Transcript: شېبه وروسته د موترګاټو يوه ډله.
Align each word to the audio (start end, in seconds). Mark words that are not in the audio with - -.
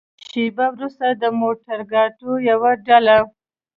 شېبه 0.27 0.65
وروسته 0.75 1.05
د 1.21 1.23
موترګاټو 1.39 2.31
يوه 2.49 2.71
ډله. 2.87 3.17